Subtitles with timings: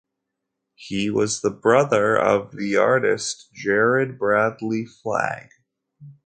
[0.73, 5.49] He was the brother of the artist Jared Bradley Flagg.